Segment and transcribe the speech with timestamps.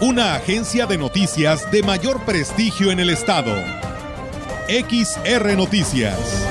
[0.00, 3.52] Una agencia de noticias de mayor prestigio en el estado.
[4.68, 6.46] XR Noticias.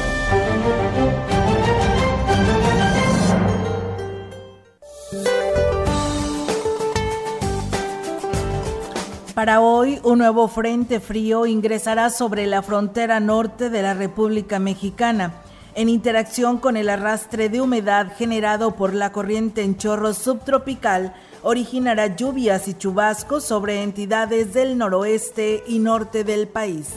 [9.34, 15.36] Para hoy, un nuevo frente frío ingresará sobre la frontera norte de la República Mexicana,
[15.74, 21.14] en interacción con el arrastre de humedad generado por la corriente en chorro subtropical,
[21.48, 26.90] originará lluvias y chubascos sobre entidades del noroeste y norte del país.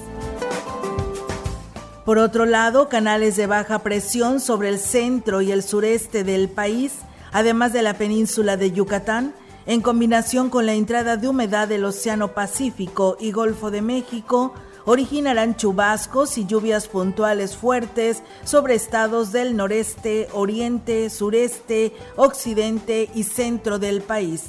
[2.04, 6.94] Por otro lado, canales de baja presión sobre el centro y el sureste del país,
[7.30, 9.34] además de la península de Yucatán,
[9.66, 14.52] en combinación con la entrada de humedad del Océano Pacífico y Golfo de México,
[14.84, 23.78] originarán chubascos y lluvias puntuales fuertes sobre estados del noreste, oriente, sureste, occidente y centro
[23.78, 24.44] del país.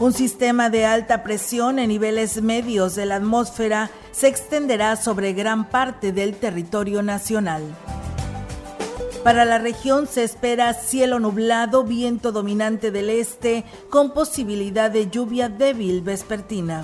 [0.00, 5.68] Un sistema de alta presión en niveles medios de la atmósfera se extenderá sobre gran
[5.68, 7.62] parte del territorio nacional.
[9.22, 15.50] Para la región se espera cielo nublado, viento dominante del este, con posibilidad de lluvia
[15.50, 16.82] débil vespertina.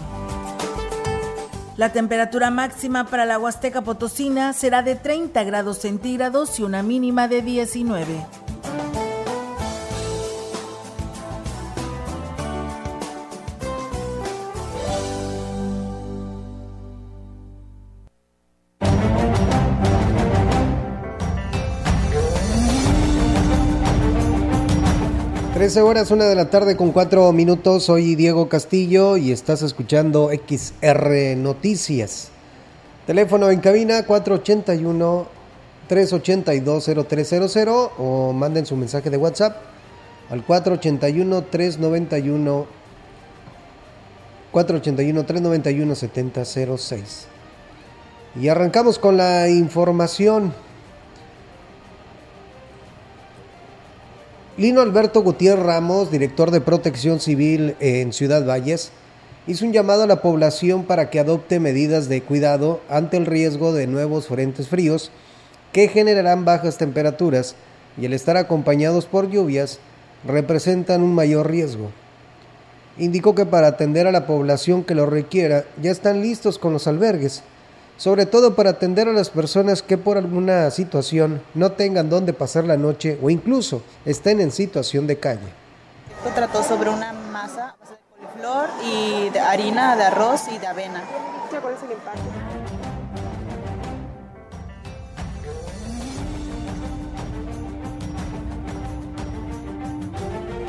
[1.76, 7.28] La temperatura máxima para la Huasteca Potosina será de 30 grados centígrados y una mínima
[7.28, 8.26] de 19.
[25.66, 27.86] Trece horas, una de la tarde con cuatro minutos.
[27.86, 32.28] Soy Diego Castillo y estás escuchando XR Noticias.
[33.04, 35.26] Teléfono en cabina 481
[35.88, 39.56] 382 0300 o manden su mensaje de WhatsApp
[40.30, 42.66] al 481 391
[44.52, 47.26] 481 391 7006.
[48.40, 50.54] Y arrancamos con la información.
[54.58, 58.90] Lino Alberto Gutiérrez Ramos, director de Protección Civil en Ciudad Valles,
[59.46, 63.74] hizo un llamado a la población para que adopte medidas de cuidado ante el riesgo
[63.74, 65.10] de nuevos frentes fríos
[65.72, 67.54] que generarán bajas temperaturas
[68.00, 69.78] y el estar acompañados por lluvias
[70.26, 71.90] representan un mayor riesgo.
[72.96, 76.86] Indicó que para atender a la población que lo requiera ya están listos con los
[76.86, 77.42] albergues
[77.96, 82.64] sobre todo para atender a las personas que por alguna situación no tengan dónde pasar
[82.64, 85.48] la noche o incluso estén en situación de calle.
[86.18, 87.96] Esto trató sobre una masa de
[88.26, 91.02] coliflor y de harina de arroz y de avena.
[91.62, 92.20] ¿Cuál es el impacto?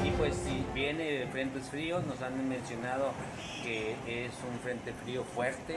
[0.05, 3.11] Y pues si viene de frentes fríos, nos han mencionado
[3.63, 5.75] que es un frente frío fuerte,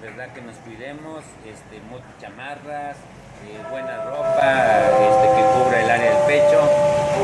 [0.00, 0.32] ¿verdad?
[0.32, 1.80] Que nos cuidemos, este,
[2.20, 2.96] chamarras,
[3.44, 6.60] eh, buena ropa este, que cubra el área del pecho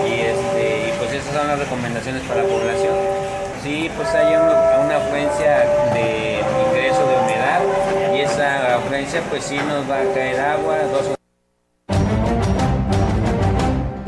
[0.06, 2.94] y, este, pues esas son las recomendaciones para la población.
[3.62, 5.58] Sí, pues hay una, una afluencia
[5.94, 7.60] de ingreso de humedad
[8.14, 10.76] y esa afluencia pues sí nos va a caer agua,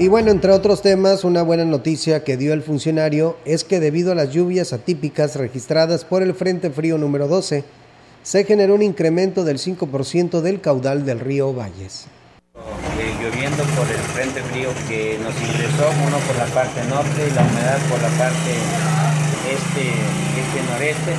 [0.01, 4.13] y bueno, entre otros temas, una buena noticia que dio el funcionario es que debido
[4.13, 7.65] a las lluvias atípicas registradas por el Frente Frío número 12,
[8.23, 12.07] se generó un incremento del 5% del caudal del río Valles.
[12.57, 17.35] Eh, lloviendo por el frente frío que nos ingresó, uno por la parte norte y
[17.35, 18.51] la humedad por la parte
[19.49, 19.93] este,
[20.41, 21.15] este noreste.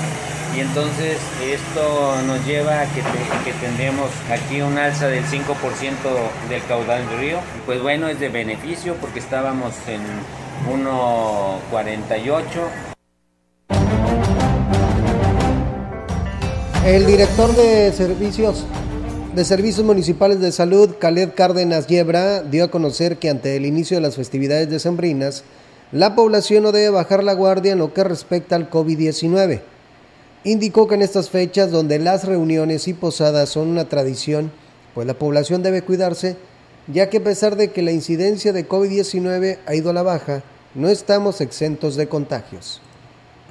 [0.56, 3.02] Y entonces esto nos lleva a que,
[3.46, 5.40] que tendremos aquí un alza del 5%
[6.50, 7.40] del caudal del río.
[7.66, 10.02] Pues bueno, es de beneficio porque estábamos en
[10.68, 12.89] 1.48
[16.86, 18.66] El director de servicios
[19.36, 23.98] de Servicios Municipales de Salud, Khaled Cárdenas Yebra, dio a conocer que ante el inicio
[23.98, 25.44] de las festividades decembrinas,
[25.92, 29.60] la población no debe bajar la guardia en lo que respecta al COVID-19.
[30.46, 34.50] Indicó que en estas fechas donde las reuniones y posadas son una tradición,
[34.96, 36.38] pues la población debe cuidarse,
[36.88, 40.44] ya que a pesar de que la incidencia de COVID-19 ha ido a la baja,
[40.76, 42.82] no estamos exentos de contagios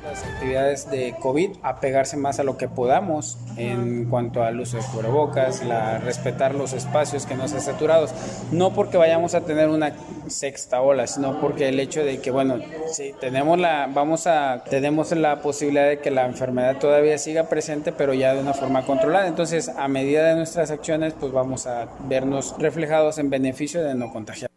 [0.08, 4.82] las actividades de COVID, apegarse más a lo que podamos en cuanto al uso de
[4.84, 8.12] cubrebocas, la, respetar los espacios que no sean saturados.
[8.50, 9.92] No porque vayamos a tener una
[10.28, 12.58] sexta ola, sino porque el hecho de que, bueno,
[12.90, 17.92] si tenemos la, vamos a, tenemos la posibilidad de que la enfermedad todavía siga presente,
[17.92, 19.26] pero ya de una forma controlada.
[19.26, 24.10] Entonces, a medida de nuestras acciones, pues vamos a vernos reflejados en beneficio de no
[24.12, 24.48] contagiar.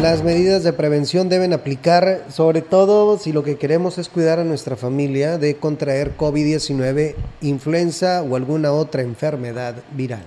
[0.00, 4.44] Las medidas de prevención deben aplicar, sobre todo si lo que queremos es cuidar a
[4.44, 10.22] nuestra familia de contraer COVID-19, influenza o alguna otra enfermedad viral.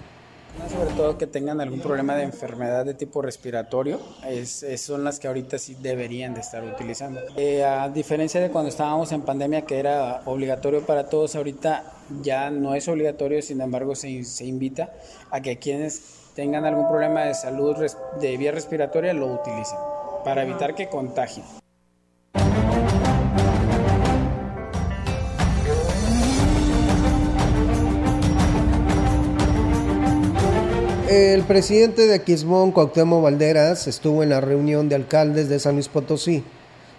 [0.69, 3.99] Sobre todo que tengan algún problema de enfermedad de tipo respiratorio,
[4.29, 7.19] es, son las que ahorita sí deberían de estar utilizando.
[7.35, 12.51] Eh, a diferencia de cuando estábamos en pandemia que era obligatorio para todos, ahorita ya
[12.51, 14.93] no es obligatorio, sin embargo se, se invita
[15.31, 17.75] a que quienes tengan algún problema de salud
[18.19, 19.77] de vía respiratoria lo utilicen
[20.23, 21.45] para evitar que contagien.
[31.09, 35.87] El presidente de Aquismón, Cuauhtémoc Valderas, estuvo en la reunión de alcaldes de San Luis
[35.87, 36.43] Potosí.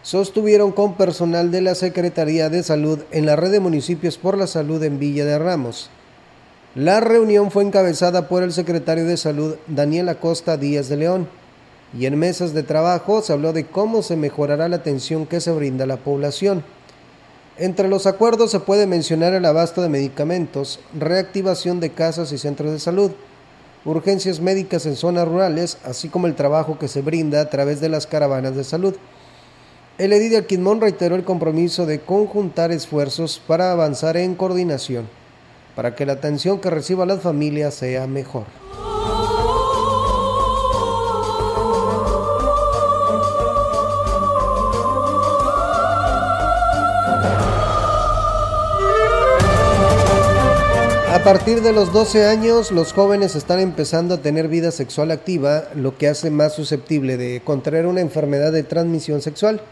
[0.02, 4.46] Sostuvieron con personal de la Secretaría de Salud en la red de municipios por la
[4.46, 5.90] salud en Villa de Ramos.
[6.74, 11.28] La reunión fue encabezada por el secretario de Salud Daniel Acosta Díaz de León
[11.96, 15.52] y en mesas de trabajo se habló de cómo se mejorará la atención que se
[15.52, 16.64] brinda a la población.
[17.58, 22.72] Entre los acuerdos se puede mencionar el abasto de medicamentos, reactivación de casas y centros
[22.72, 23.12] de salud,
[23.84, 27.88] urgencias médicas en zonas rurales, así como el trabajo que se brinda a través de
[27.88, 28.96] las caravanas de salud.
[29.96, 35.06] El edil Alquimón reiteró el compromiso de conjuntar esfuerzos para avanzar en coordinación
[35.74, 38.44] para que la atención que reciba las familias sea mejor.
[51.12, 55.64] A partir de los 12 años, los jóvenes están empezando a tener vida sexual activa,
[55.74, 59.62] lo que hace más susceptible de contraer una enfermedad de transmisión sexual.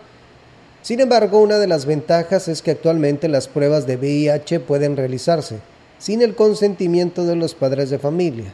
[0.81, 5.61] Sin embargo, una de las ventajas es que actualmente las pruebas de VIH pueden realizarse
[6.03, 8.53] sin el consentimiento de los padres de familia.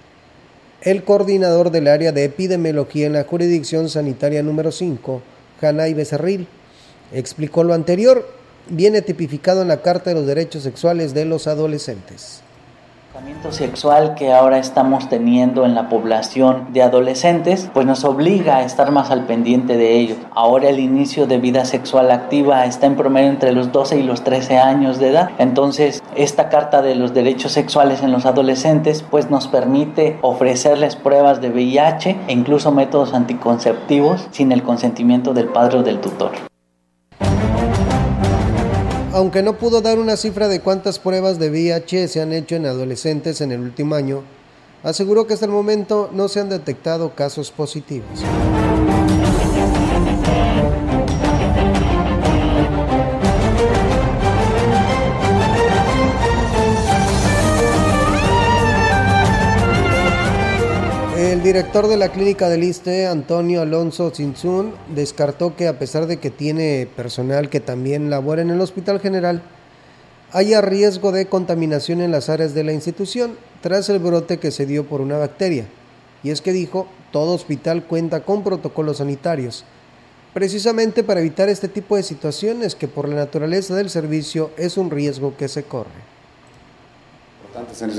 [0.83, 5.23] El coordinador del área de epidemiología en la jurisdicción sanitaria número 5,
[5.63, 6.47] Hanay Becerril,
[7.11, 8.29] explicó lo anterior,
[8.69, 12.43] viene tipificado en la Carta de los Derechos Sexuales de los Adolescentes
[13.51, 18.91] sexual que ahora estamos teniendo en la población de adolescentes, pues nos obliga a estar
[18.91, 20.17] más al pendiente de ello.
[20.35, 24.25] Ahora el inicio de vida sexual activa está en promedio entre los 12 y los
[24.25, 25.31] 13 años de edad.
[25.39, 31.41] Entonces, esta carta de los derechos sexuales en los adolescentes, pues nos permite ofrecerles pruebas
[31.41, 36.48] de VIH e incluso métodos anticonceptivos sin el consentimiento del padre o del tutor
[39.19, 42.67] aunque no pudo dar una cifra de cuántas pruebas de VIH se han hecho en
[42.67, 44.23] adolescentes en el último año,
[44.85, 48.23] aseguró que hasta el momento no se han detectado casos positivos.
[61.19, 66.19] El director de la clínica del ISTE, Antonio Alonso Sinzun, descartó que a pesar de
[66.19, 69.43] que tiene personal que también labora en el Hospital General,
[70.31, 74.65] haya riesgo de contaminación en las áreas de la institución tras el brote que se
[74.65, 75.67] dio por una bacteria.
[76.23, 79.65] Y es que dijo, todo hospital cuenta con protocolos sanitarios,
[80.33, 84.89] precisamente para evitar este tipo de situaciones que por la naturaleza del servicio es un
[84.89, 86.18] riesgo que se corre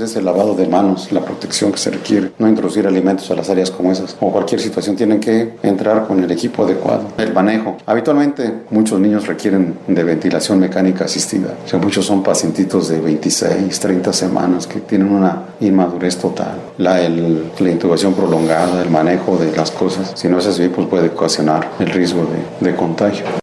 [0.04, 3.50] es el lavado de manos, la protección que se requiere, no introducir alimentos a las
[3.50, 4.16] áreas como esas.
[4.20, 7.76] O cualquier situación tienen que entrar con el equipo adecuado, el manejo.
[7.86, 11.54] Habitualmente muchos niños requieren de ventilación mecánica asistida.
[11.64, 16.58] O sea, muchos son pacientitos de 26, 30 semanas que tienen una inmadurez total.
[16.78, 21.08] La, la intubación prolongada, el manejo de las cosas, si no es así, pues puede
[21.08, 22.26] ocasionar el riesgo
[22.60, 23.39] de, de contagio.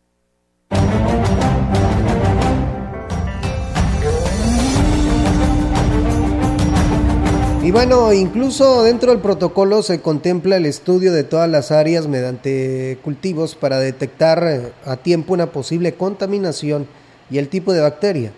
[7.68, 12.98] Y bueno, incluso dentro del protocolo se contempla el estudio de todas las áreas mediante
[13.04, 16.88] cultivos para detectar eh, a tiempo una posible contaminación
[17.30, 18.32] y el tipo de bacteria,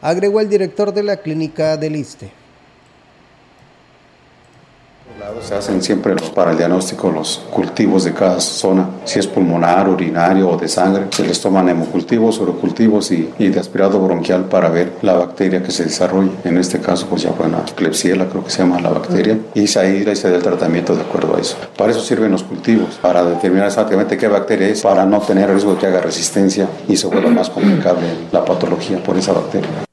[0.00, 2.30] agregó el director de la clínica del ISTE
[5.42, 10.50] Se hacen siempre para el diagnóstico los cultivos de cada zona, si es pulmonar, urinario
[10.50, 11.06] o de sangre.
[11.10, 15.70] Se les toman hemocultivos, urocultivos y, y de aspirado bronquial para ver la bacteria que
[15.70, 16.30] se desarrolla.
[16.44, 19.60] En este caso, pues ya fue una Klebsiella, creo que se llama la bacteria, y
[19.78, 21.56] ahí se da el tratamiento de acuerdo a eso.
[21.76, 25.74] Para eso sirven los cultivos, para determinar exactamente qué bacteria es, para no tener riesgo
[25.74, 29.86] de que haga resistencia y se vuelva más complicable la patología por esa bacteria.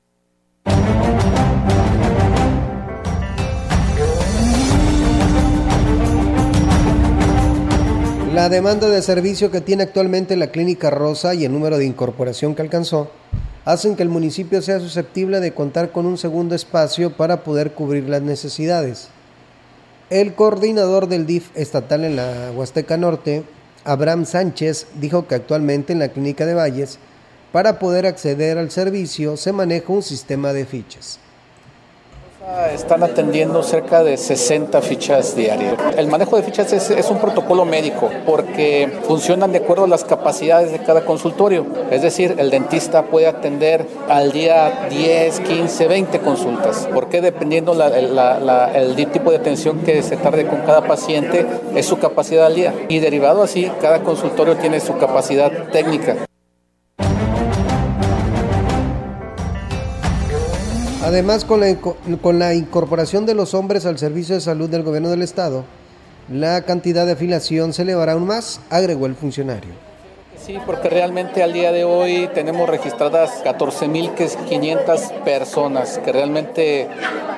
[8.44, 12.56] La demanda de servicio que tiene actualmente la Clínica Rosa y el número de incorporación
[12.56, 13.10] que alcanzó
[13.64, 18.10] hacen que el municipio sea susceptible de contar con un segundo espacio para poder cubrir
[18.10, 19.08] las necesidades.
[20.10, 23.46] El coordinador del DIF estatal en la Huasteca Norte,
[23.86, 27.00] Abraham Sánchez, dijo que actualmente en la Clínica de Valles,
[27.54, 31.18] para poder acceder al servicio, se maneja un sistema de fichas.
[32.74, 35.76] Están atendiendo cerca de 60 fichas diarias.
[35.96, 40.72] El manejo de fichas es, un protocolo médico porque funcionan de acuerdo a las capacidades
[40.72, 41.66] de cada consultorio.
[41.90, 46.90] Es decir, el dentista puede atender al día 10, 15, 20 consultas.
[46.94, 51.46] Porque dependiendo el tipo de atención que se tarde con cada paciente,
[51.76, 52.74] es su capacidad al día.
[52.90, 56.28] Y derivado así, cada consultorio tiene su capacidad técnica.
[61.04, 65.10] Además, con la, con la incorporación de los hombres al servicio de salud del gobierno
[65.10, 65.66] del estado,
[66.32, 69.72] la cantidad de afiliación se elevará aún más, agregó el funcionario.
[70.46, 76.90] Sí, porque realmente al día de hoy tenemos registradas 14.500 personas, que realmente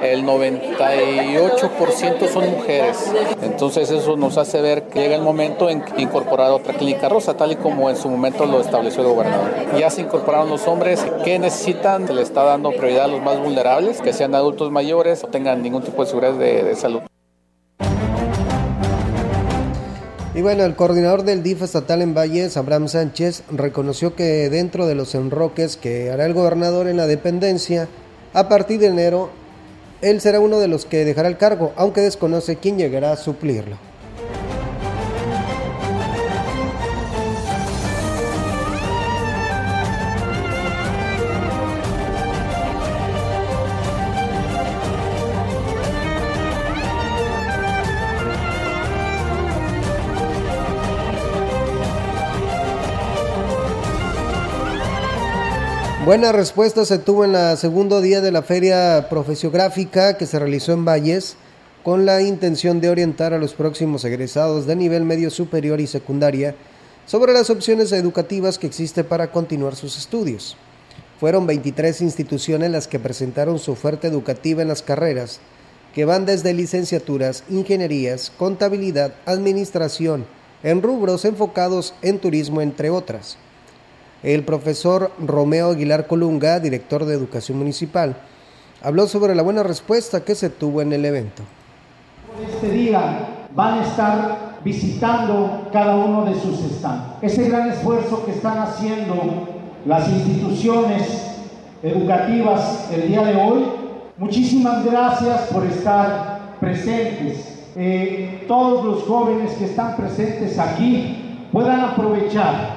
[0.01, 3.13] el 98% son mujeres.
[3.43, 7.51] Entonces eso nos hace ver que llega el momento en incorporar otra clínica rosa, tal
[7.51, 9.51] y como en su momento lo estableció el gobernador.
[9.77, 13.39] Ya se incorporaron los hombres que necesitan, se le está dando prioridad a los más
[13.39, 17.01] vulnerables, que sean adultos mayores o tengan ningún tipo de seguridad de salud.
[20.36, 24.94] Y bueno, el coordinador del DIF estatal en Valles, Abraham Sánchez, reconoció que dentro de
[24.94, 27.88] los enroques que hará el gobernador en la dependencia,
[28.34, 29.30] a partir de enero,
[30.01, 33.77] él será uno de los que dejará el cargo, aunque desconoce quién llegará a suplirlo.
[56.05, 60.71] Buena respuesta se tuvo en la segundo día de la feria profesiográfica que se realizó
[60.74, 61.35] en Valles
[61.81, 66.53] con la intención de orientar a los próximos egresados de nivel medio superior y secundaria
[67.07, 70.55] sobre las opciones educativas que existe para continuar sus estudios.
[71.19, 75.39] Fueron 23 instituciones las que presentaron su oferta educativa en las carreras,
[75.95, 80.27] que van desde licenciaturas, ingenierías, contabilidad, administración,
[80.62, 83.39] en rubros enfocados en turismo, entre otras.
[84.25, 88.15] El profesor Romeo Aguilar Colunga, director de Educación Municipal,
[88.82, 91.44] habló sobre la buena respuesta que se tuvo en el evento.
[92.44, 97.22] Este día van a estar visitando cada uno de sus stands.
[97.22, 99.48] Ese gran esfuerzo que están haciendo
[99.86, 101.36] las instituciones
[101.84, 103.63] educativas el día de hoy,
[104.17, 107.67] muchísimas gracias por estar presentes.
[107.75, 112.75] Eh, todos los jóvenes que están presentes aquí puedan aprovechar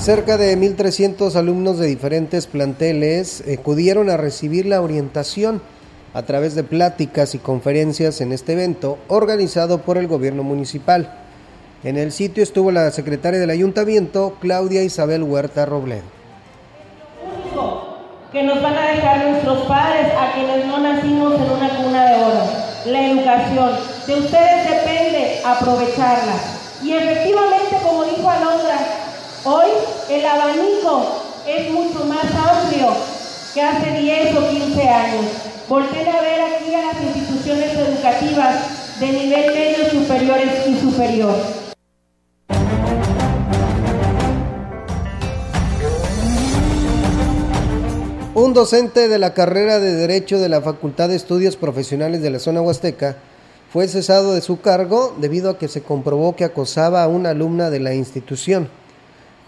[0.00, 5.60] Cerca de 1.300 alumnos de diferentes planteles acudieron a recibir la orientación
[6.14, 11.18] a través de pláticas y conferencias en este evento organizado por el gobierno municipal.
[11.84, 16.04] En el sitio estuvo la secretaria del ayuntamiento, Claudia Isabel Huerta Robledo.
[18.32, 22.14] Que nos van a dejar nuestros padres a quienes no nacimos en una cuna de
[22.24, 22.44] oro,
[22.86, 23.70] la educación.
[24.06, 26.36] De ustedes depende aprovecharla.
[26.82, 28.99] Y efectivamente, como dijo Alondra,
[29.42, 29.70] Hoy
[30.10, 31.02] el abanico
[31.48, 32.88] es mucho más amplio
[33.54, 35.24] que hace 10 o 15 años.
[35.66, 41.34] Volten a ver aquí a las instituciones educativas de nivel medio, superiores y superior.
[48.34, 52.40] Un docente de la carrera de Derecho de la Facultad de Estudios Profesionales de la
[52.40, 53.16] zona Huasteca
[53.72, 57.70] fue cesado de su cargo debido a que se comprobó que acosaba a una alumna
[57.70, 58.68] de la institución.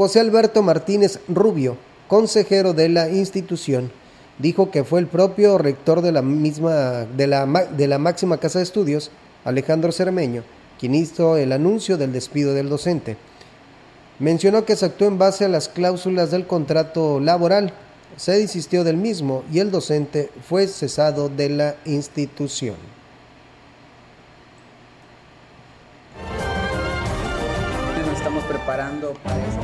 [0.02, 1.76] José Alberto Martínez Rubio,
[2.08, 3.92] consejero de la institución,
[4.40, 9.12] dijo que fue el propio rector de la, misma, de la, máxima casa de estudios,
[9.44, 10.42] Alejandro Cermeño,
[10.80, 13.16] quien hizo el anuncio del despido del docente.
[14.18, 17.72] Mencionó que se actuó en base a las cláusulas del contrato laboral,
[18.16, 22.74] se desistió del mismo y el docente fue cesado de la institución.
[28.16, 29.61] Estamos preparando para.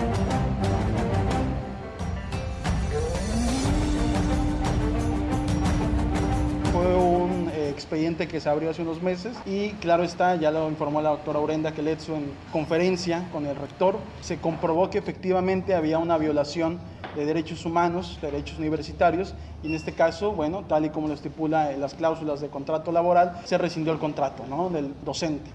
[6.79, 10.69] Fue un eh, expediente que se abrió hace unos meses y claro está, ya lo
[10.69, 15.99] informó la doctora Urenda Keletsu en conferencia con el rector, se comprobó que efectivamente había
[15.99, 16.79] una violación
[17.17, 21.73] de derechos humanos, derechos universitarios, y en este caso, bueno, tal y como lo estipula
[21.73, 24.71] en las cláusulas de contrato laboral, se rescindió el contrato ¿no?
[24.71, 25.51] del docente.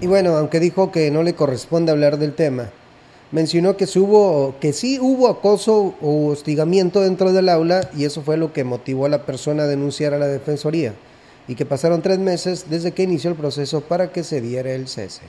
[0.00, 2.70] Y bueno, aunque dijo que no le corresponde hablar del tema,
[3.34, 8.36] mencionó que, hubo, que sí hubo acoso o hostigamiento dentro del aula y eso fue
[8.36, 10.94] lo que motivó a la persona a denunciar a la Defensoría
[11.48, 14.86] y que pasaron tres meses desde que inició el proceso para que se diera el
[14.86, 15.22] cese.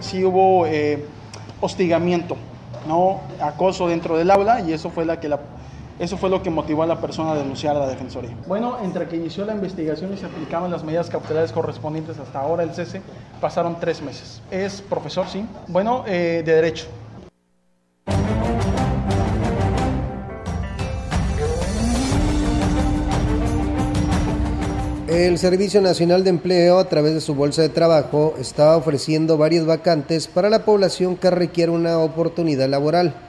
[0.00, 1.02] Sí hubo eh,
[1.62, 2.36] hostigamiento,
[2.86, 5.40] no acoso dentro del aula y eso fue la que la
[5.98, 8.36] eso fue lo que motivó a la persona a denunciar a la Defensoría.
[8.46, 12.62] Bueno, entre que inició la investigación y se aplicaban las medidas cautelares correspondientes hasta ahora
[12.62, 13.02] el cese,
[13.40, 14.40] pasaron tres meses.
[14.50, 15.44] Es profesor, sí.
[15.66, 16.86] Bueno, eh, de Derecho.
[25.08, 29.66] El Servicio Nacional de Empleo, a través de su bolsa de trabajo, está ofreciendo varias
[29.66, 33.27] vacantes para la población que requiere una oportunidad laboral.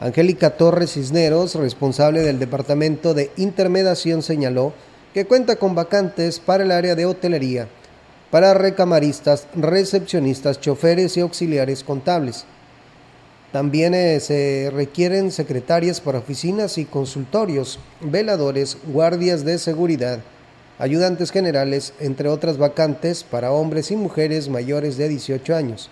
[0.00, 4.72] Angélica Torres Cisneros, responsable del Departamento de Intermediación, señaló
[5.12, 7.66] que cuenta con vacantes para el área de hotelería,
[8.30, 12.44] para recamaristas, recepcionistas, choferes y auxiliares contables.
[13.50, 20.20] También eh, se requieren secretarias para oficinas y consultorios, veladores, guardias de seguridad,
[20.78, 25.90] ayudantes generales, entre otras vacantes para hombres y mujeres mayores de 18 años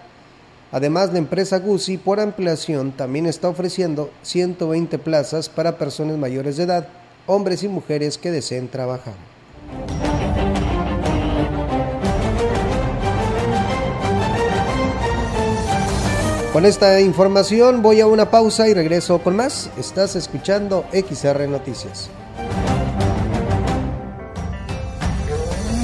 [0.72, 6.66] Además, la empresa Gucci por ampliación también está ofreciendo 120 plazas para personas mayores de
[6.66, 6.88] edad,
[7.26, 9.16] hombres y mujeres que deseen trabajar.
[16.54, 19.72] Con esta información voy a una pausa y regreso con más.
[19.76, 22.12] Estás escuchando XR Noticias.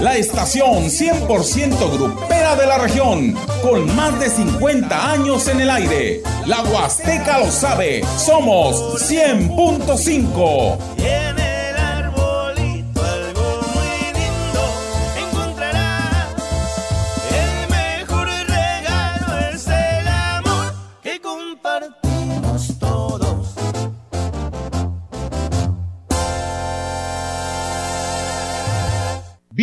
[0.00, 6.22] la estación 100% grupera de la región, con más de 50 años en el aire.
[6.46, 11.49] La Huasteca lo sabe, somos 100.5.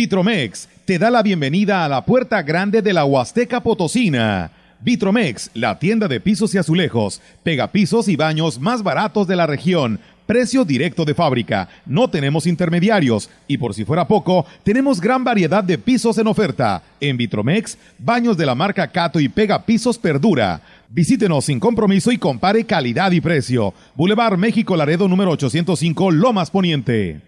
[0.08, 4.50] Vitromex te da la bienvenida a la puerta grande de la Huasteca Potosina.
[4.80, 9.46] Vitromex, la tienda de pisos y azulejos, pega pisos y baños más baratos de la
[9.46, 10.00] región.
[10.24, 15.62] Precio directo de fábrica, no tenemos intermediarios y por si fuera poco, tenemos gran variedad
[15.62, 16.82] de pisos en oferta.
[17.00, 20.62] En Vitromex, baños de la marca Cato y pega pisos Perdura.
[20.88, 23.74] Visítenos sin compromiso y compare calidad y precio.
[23.94, 27.27] Boulevard México Laredo número 805 Lomas Poniente.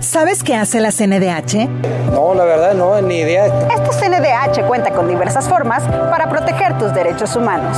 [0.00, 1.68] ¿Sabes qué hace la CNDH?
[2.12, 3.46] No, la verdad no, ni idea.
[3.46, 7.76] Esta CNDH cuenta con diversas formas para proteger tus derechos humanos.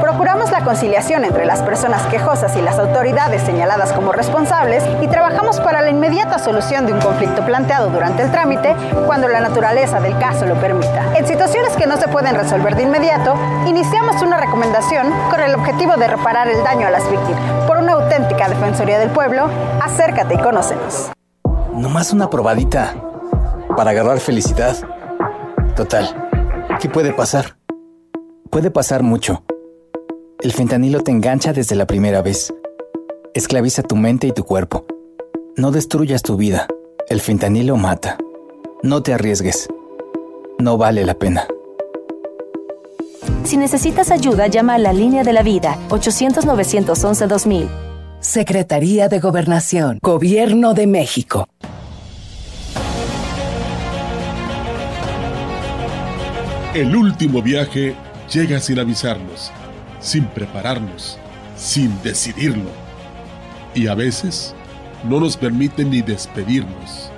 [0.00, 5.60] Procuramos la conciliación entre las personas quejosas y las autoridades señaladas como responsables y trabajamos
[5.60, 8.74] para la inmediata solución de un conflicto planteado durante el trámite
[9.06, 11.16] cuando la naturaleza del caso lo permita.
[11.16, 13.34] En situaciones que no se pueden resolver de inmediato,
[13.66, 17.66] iniciamos una recomendación con el objetivo de reparar el daño a las víctimas.
[17.66, 17.96] Por una
[18.46, 19.48] auténtica Defensoría del Pueblo,
[19.82, 21.10] acércate y conócenos.
[21.74, 22.94] Nomás una probadita
[23.76, 24.76] para agarrar felicidad.
[25.74, 26.28] Total,
[26.80, 27.56] ¿qué puede pasar?
[28.50, 29.42] Puede pasar mucho.
[30.40, 32.52] El fentanilo te engancha desde la primera vez.
[33.34, 34.86] Esclaviza tu mente y tu cuerpo.
[35.56, 36.66] No destruyas tu vida.
[37.08, 38.16] El fentanilo mata.
[38.82, 39.68] No te arriesgues.
[40.58, 41.46] No vale la pena.
[43.44, 47.85] Si necesitas ayuda, llama a la línea de la vida 800-911-2000.
[48.26, 51.48] Secretaría de Gobernación, Gobierno de México.
[56.74, 57.94] El último viaje
[58.28, 59.52] llega sin avisarnos,
[60.00, 61.18] sin prepararnos,
[61.56, 62.68] sin decidirlo.
[63.76, 64.56] Y a veces
[65.08, 67.12] no nos permite ni despedirnos.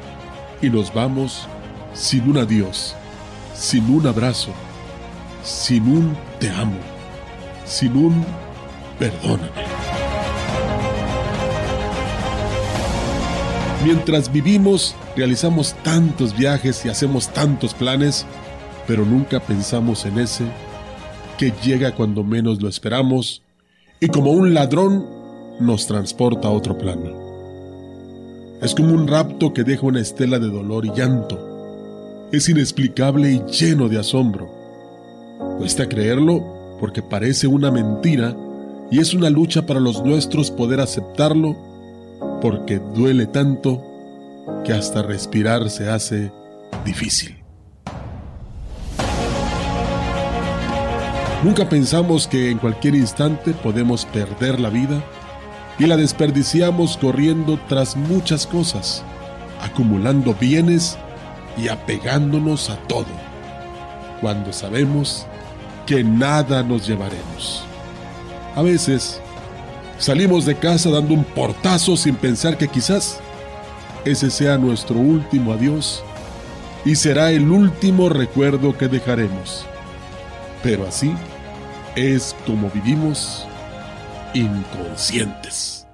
[0.61, 1.49] Y nos vamos
[1.95, 2.95] sin un adiós,
[3.55, 4.51] sin un abrazo,
[5.43, 6.79] sin un te amo,
[7.65, 8.27] sin un
[8.99, 9.68] perdóname.
[13.85, 18.27] Mientras vivimos, realizamos tantos viajes y hacemos tantos planes,
[18.89, 20.45] pero nunca pensamos en ese
[21.39, 23.43] que llega cuando menos lo esperamos
[24.01, 25.07] y como un ladrón
[25.61, 27.29] nos transporta a otro plano.
[28.61, 32.27] Es como un rapto que deja una estela de dolor y llanto.
[32.33, 34.51] Es inexplicable y lleno de asombro.
[35.59, 38.37] Cuesta creerlo porque parece una mentira
[38.91, 41.68] y es una lucha para los nuestros poder aceptarlo
[42.41, 43.85] porque duele tanto
[44.65, 46.33] que hasta respirar se hace
[46.85, 47.37] difícil.
[51.45, 55.03] Nunca pensamos que en cualquier instante podemos perder la vida
[55.79, 59.05] y la desperdiciamos corriendo tras muchas cosas,
[59.63, 60.99] acumulando bienes
[61.57, 63.07] y apegándonos a todo,
[64.21, 65.27] cuando sabemos
[65.87, 67.63] que nada nos llevaremos.
[68.57, 69.23] A veces
[69.99, 73.21] salimos de casa dando un portazo sin pensar que quizás
[74.05, 76.03] ese sea nuestro último adiós
[76.85, 79.67] y será el último recuerdo que dejaremos.
[80.63, 81.13] Pero así
[81.97, 83.47] es como vivimos
[84.35, 85.87] inconscientes.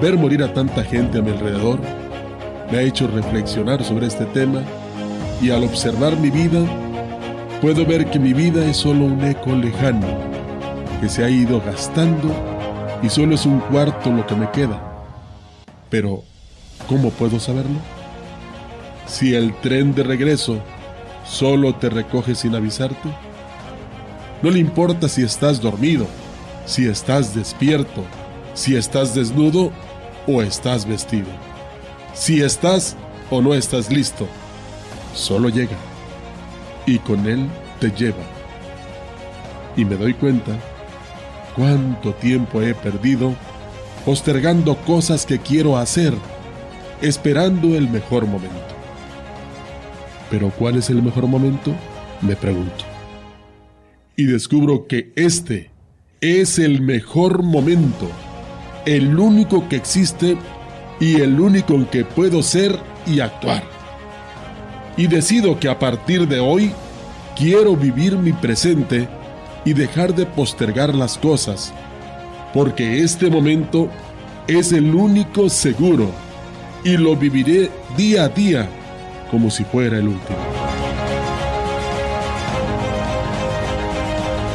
[0.00, 1.80] Ver morir a tanta gente a mi alrededor
[2.70, 4.62] me ha hecho reflexionar sobre este tema
[5.42, 6.60] y al observar mi vida
[7.60, 10.06] puedo ver que mi vida es solo un eco lejano
[11.00, 12.32] que se ha ido gastando
[13.02, 14.80] y solo es un cuarto lo que me queda.
[15.90, 16.22] Pero,
[16.88, 17.78] ¿cómo puedo saberlo?
[19.06, 20.58] Si el tren de regreso
[21.26, 23.08] solo te recoge sin avisarte.
[24.42, 26.06] No le importa si estás dormido,
[26.64, 28.04] si estás despierto,
[28.54, 29.72] si estás desnudo
[30.26, 31.28] o estás vestido,
[32.14, 32.96] si estás
[33.30, 34.28] o no estás listo.
[35.14, 35.76] Solo llega
[36.88, 37.46] y con él
[37.80, 38.24] te lleva.
[39.76, 40.52] Y me doy cuenta
[41.54, 43.34] cuánto tiempo he perdido
[44.06, 46.14] postergando cosas que quiero hacer,
[47.02, 48.74] esperando el mejor momento.
[50.30, 51.74] Pero ¿cuál es el mejor momento?
[52.22, 52.84] Me pregunto.
[54.16, 55.70] Y descubro que este
[56.22, 58.10] es el mejor momento,
[58.86, 60.38] el único que existe
[61.00, 63.77] y el único en que puedo ser y actuar.
[64.98, 66.72] Y decido que a partir de hoy
[67.36, 69.08] quiero vivir mi presente
[69.64, 71.72] y dejar de postergar las cosas,
[72.52, 73.88] porque este momento
[74.48, 76.10] es el único seguro
[76.82, 78.68] y lo viviré día a día
[79.30, 80.38] como si fuera el último.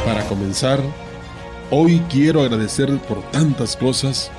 [0.04, 0.78] Para comenzar,
[1.70, 4.30] hoy quiero agradecer por tantas cosas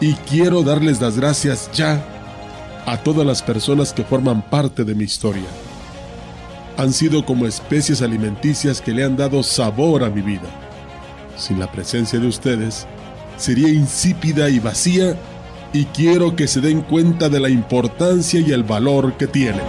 [0.00, 2.17] y quiero darles las gracias ya
[2.88, 5.44] a todas las personas que forman parte de mi historia.
[6.78, 10.48] Han sido como especies alimenticias que le han dado sabor a mi vida.
[11.36, 12.86] Sin la presencia de ustedes,
[13.36, 15.16] sería insípida y vacía
[15.74, 19.60] y quiero que se den cuenta de la importancia y el valor que tienen.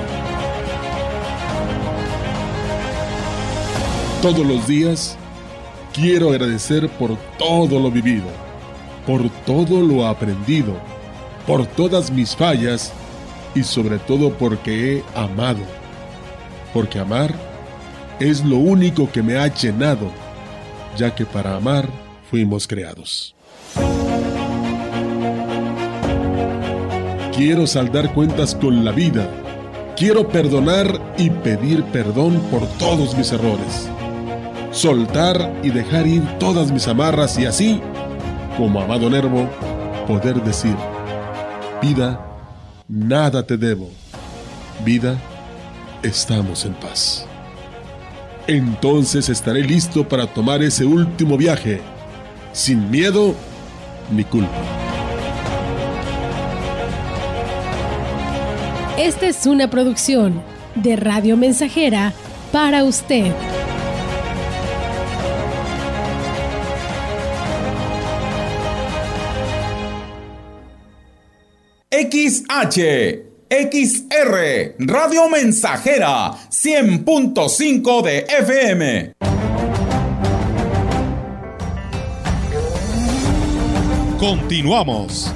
[4.22, 5.18] Todos los días
[5.92, 8.28] quiero agradecer por todo lo vivido,
[9.06, 10.78] por todo lo aprendido,
[11.46, 12.94] por todas mis fallas
[13.56, 15.60] y sobre todo porque he amado.
[16.74, 17.34] Porque amar
[18.20, 20.12] es lo único que me ha llenado,
[20.98, 21.88] ya que para amar
[22.30, 23.36] fuimos creados.
[27.36, 29.26] Quiero saldar cuentas con la vida.
[29.96, 33.90] Quiero perdonar y pedir perdón por todos mis errores.
[34.72, 37.82] Soltar y dejar ir todas mis amarras y así,
[38.58, 39.50] como amado Nervo,
[40.06, 40.76] poder decir,
[41.82, 42.29] vida,
[42.90, 43.90] nada te debo.
[44.84, 45.18] Vida,
[46.02, 47.26] estamos en paz.
[48.48, 51.82] Entonces estaré listo para tomar ese último viaje,
[52.52, 53.36] sin miedo
[54.12, 54.50] ni culpa.
[58.98, 60.42] Esta es una producción
[60.76, 62.12] de Radio Mensajera
[62.52, 63.32] para usted.
[72.10, 79.14] XH, XR, Radio Mensajera, 100.5 de FM.
[84.18, 85.32] Continuamos.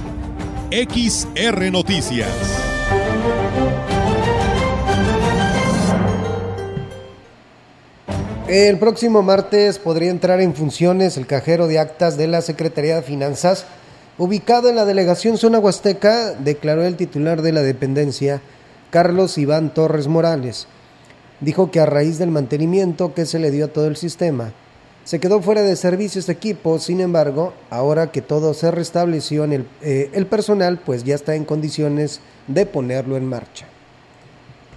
[0.71, 2.29] XR Noticias.
[8.47, 13.03] El próximo martes podría entrar en funciones el cajero de actas de la Secretaría de
[13.03, 13.67] Finanzas,
[14.17, 18.41] ubicado en la delegación Zona Huasteca, declaró el titular de la dependencia,
[18.89, 20.67] Carlos Iván Torres Morales.
[21.39, 24.53] Dijo que a raíz del mantenimiento que se le dio a todo el sistema,
[25.03, 29.53] se quedó fuera de servicio este equipo, sin embargo, ahora que todo se restableció en
[29.53, 33.65] el, eh, el personal, pues ya está en condiciones de ponerlo en marcha.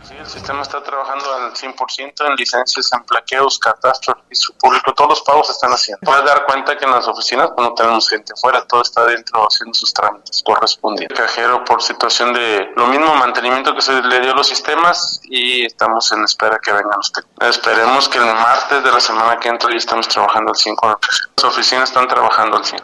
[0.04, 5.10] Sí, el sistema está trabajando al 100% en licencias, en plaqueos, catastro, registro público, todos
[5.10, 6.00] los pagos están haciendo.
[6.04, 9.46] Puedes dar cuenta que en las oficinas pues, no tenemos gente afuera, todo está dentro
[9.46, 11.18] haciendo sus trámites correspondientes.
[11.18, 15.64] Cajero por situación de lo mismo mantenimiento que se le dio a los sistemas y
[15.64, 17.48] estamos en espera que vengan los técnicos.
[17.48, 20.96] Esperemos que el martes de la semana que entra ya estamos trabajando al 100 con.
[21.36, 22.82] Las oficinas están trabajando al 100.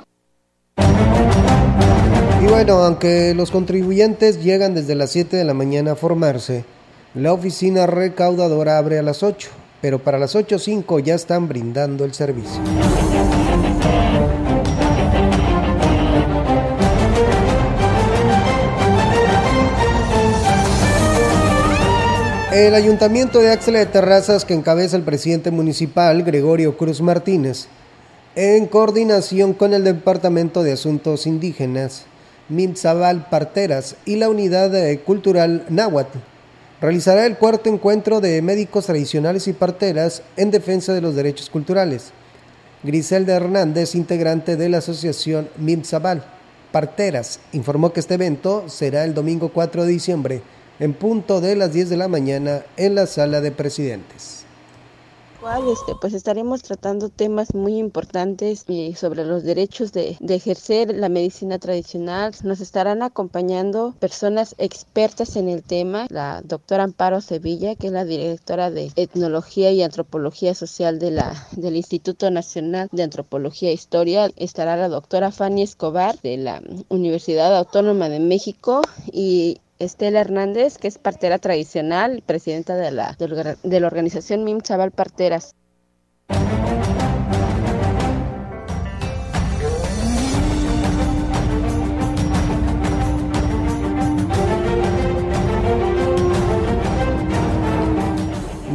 [2.42, 6.64] Y bueno, aunque los contribuyentes llegan desde las 7 de la mañana a formarse,
[7.14, 9.50] la oficina recaudadora abre a las 8,
[9.82, 12.60] pero para las 8.05 ya están brindando el servicio.
[22.50, 27.66] El ayuntamiento de Axla de Terrazas, que encabeza el presidente municipal, Gregorio Cruz Martínez,
[28.36, 32.04] en coordinación con el Departamento de Asuntos Indígenas,
[32.48, 34.72] Mintzabal Parteras y la Unidad
[35.04, 36.18] Cultural Náhuatl,
[36.82, 42.10] realizará el cuarto encuentro de médicos tradicionales y parteras en defensa de los derechos culturales.
[42.82, 46.24] Griselda Hernández, integrante de la asociación MIMSABAL
[46.72, 50.42] Parteras, informó que este evento será el domingo 4 de diciembre
[50.80, 54.41] en punto de las 10 de la mañana en la sala de presidentes.
[55.42, 61.58] Este, pues estaremos tratando temas muy importantes sobre los derechos de, de, ejercer la medicina
[61.58, 62.32] tradicional.
[62.44, 68.04] Nos estarán acompañando personas expertas en el tema, la doctora Amparo Sevilla, que es la
[68.04, 74.30] directora de Etnología y Antropología Social de la, del Instituto Nacional de Antropología e Historia.
[74.36, 80.86] Estará la doctora Fanny Escobar de la Universidad Autónoma de México y Estela Hernández, que
[80.86, 85.56] es partera tradicional, presidenta de la, de la organización MIM Chaval Parteras.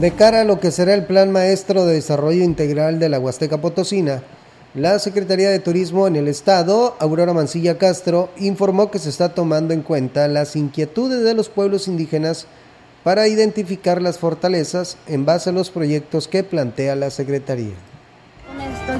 [0.02, 3.60] De cara a lo que será el Plan Maestro de Desarrollo Integral de la Huasteca
[3.60, 4.24] Potosina,
[4.78, 9.74] la Secretaría de Turismo en el Estado, Aurora Mancilla Castro, informó que se está tomando
[9.74, 12.46] en cuenta las inquietudes de los pueblos indígenas
[13.04, 17.74] para identificar las fortalezas en base a los proyectos que plantea la Secretaría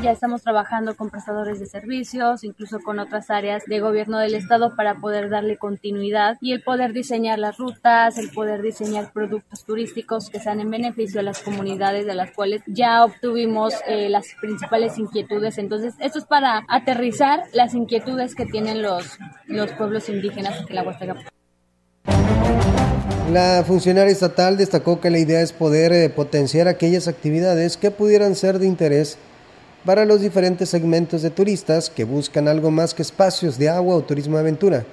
[0.02, 4.76] ya estamos trabajando con prestadores de servicios, incluso con otras áreas de gobierno del estado
[4.76, 10.30] para poder darle continuidad y el poder diseñar las rutas, el poder diseñar productos turísticos
[10.30, 14.98] que sean en beneficio a las comunidades de las cuales ya obtuvimos eh, las principales
[14.98, 15.58] inquietudes.
[15.58, 20.84] Entonces, esto es para aterrizar las inquietudes que tienen los, los pueblos indígenas en la
[20.84, 21.16] Huasteca.
[23.32, 28.36] La funcionaria estatal destacó que la idea es poder eh, potenciar aquellas actividades que pudieran
[28.36, 29.18] ser de interés
[29.86, 34.04] para los diferentes segmentos de turistas que buscan algo más que espacios de agua o
[34.04, 34.86] turismo aventura,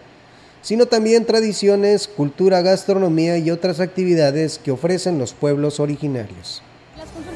[0.62, 6.62] sino también tradiciones, cultura, gastronomía y otras actividades que ofrecen los pueblos originarios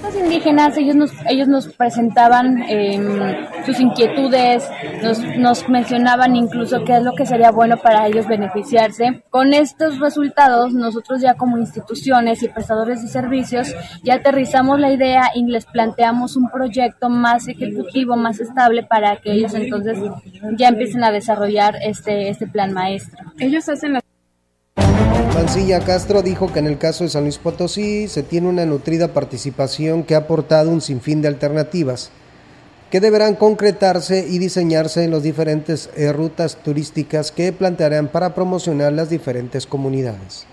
[0.00, 3.18] consultas indígenas, ellos nos, ellos nos presentaban em,
[3.64, 4.68] sus inquietudes,
[5.02, 9.22] nos, nos mencionaban incluso qué es lo que sería bueno para ellos beneficiarse.
[9.30, 15.30] Con estos resultados, nosotros ya como instituciones y prestadores de servicios, ya aterrizamos la idea
[15.34, 19.98] y les planteamos un proyecto más ejecutivo, más estable para que ellos entonces
[20.56, 23.32] ya empiecen a desarrollar este, este plan maestro.
[23.38, 23.98] Ellos hacen
[25.34, 29.08] Mancilla Castro dijo que en el caso de San Luis Potosí se tiene una nutrida
[29.08, 32.10] participación que ha aportado un sinfín de alternativas
[32.90, 38.92] que deberán concretarse y diseñarse en las diferentes eh, rutas turísticas que plantearán para promocionar
[38.92, 40.46] las diferentes comunidades.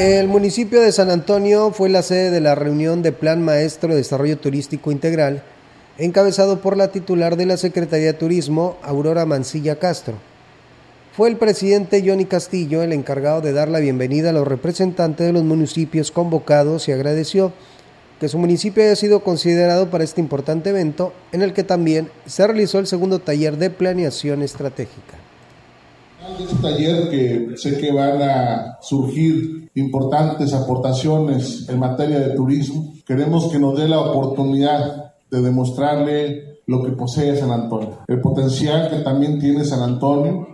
[0.00, 3.96] El municipio de San Antonio fue la sede de la reunión de Plan Maestro de
[3.96, 5.42] Desarrollo Turístico Integral,
[5.98, 10.14] encabezado por la titular de la Secretaría de Turismo, Aurora Mancilla Castro.
[11.14, 15.34] Fue el presidente Johnny Castillo el encargado de dar la bienvenida a los representantes de
[15.34, 17.52] los municipios convocados y agradeció
[18.20, 22.46] que su municipio haya sido considerado para este importante evento, en el que también se
[22.46, 25.18] realizó el segundo taller de planeación estratégica.
[26.20, 32.92] De este taller que sé que van a surgir importantes aportaciones en materia de turismo,
[33.06, 38.90] queremos que nos dé la oportunidad de demostrarle lo que posee San Antonio, el potencial
[38.90, 40.48] que también tiene San Antonio,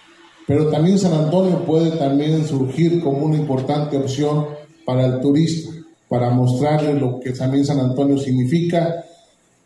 [0.47, 4.47] pero también San Antonio puede también surgir como una importante opción
[4.85, 5.71] para el turista,
[6.09, 9.05] para mostrarle lo que también San Antonio significa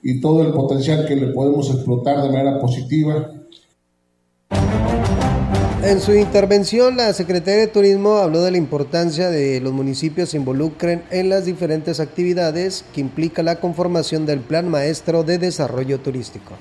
[0.03, 3.31] y todo el potencial que le podemos explotar de manera positiva
[5.83, 10.37] en su intervención, la Secretaría de Turismo habló de la importancia de los municipios se
[10.37, 16.53] involucren en las diferentes actividades que implica la conformación del Plan Maestro de Desarrollo Turístico.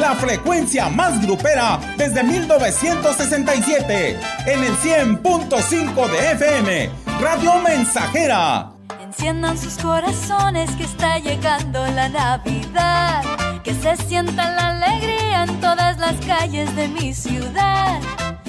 [0.01, 8.73] La frecuencia más grupera desde 1967 en el 100.5 de FM, Radio Mensajera.
[9.01, 13.23] Enciendan sus corazones que está llegando la Navidad,
[13.63, 18.01] que se sienta la alegría en todas las calles de mi ciudad.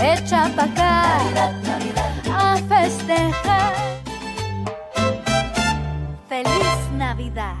[0.00, 1.20] Echa pa' acá.
[2.36, 3.72] A festejar.
[6.28, 7.54] Feliz Navidad.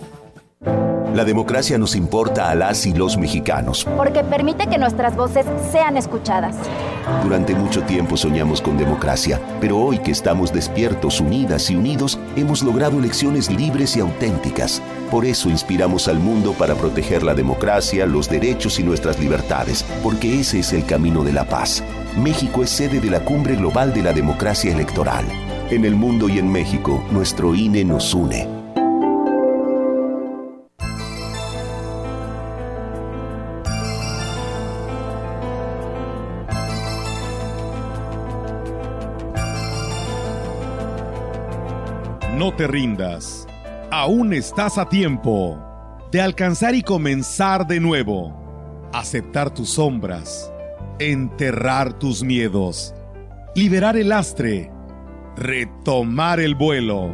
[0.61, 3.87] La democracia nos importa a las y los mexicanos.
[3.95, 6.55] Porque permite que nuestras voces sean escuchadas.
[7.23, 12.61] Durante mucho tiempo soñamos con democracia, pero hoy que estamos despiertos, unidas y unidos, hemos
[12.63, 14.81] logrado elecciones libres y auténticas.
[15.09, 20.39] Por eso inspiramos al mundo para proteger la democracia, los derechos y nuestras libertades, porque
[20.39, 21.83] ese es el camino de la paz.
[22.17, 25.25] México es sede de la Cumbre Global de la Democracia Electoral.
[25.69, 28.56] En el mundo y en México, nuestro INE nos une.
[42.37, 43.47] No te rindas.
[43.89, 45.57] Aún estás a tiempo
[46.11, 48.31] de alcanzar y comenzar de nuevo.
[48.93, 50.53] Aceptar tus sombras.
[50.99, 52.93] Enterrar tus miedos.
[53.55, 54.71] Liberar el lastre.
[55.35, 57.11] Retomar el vuelo.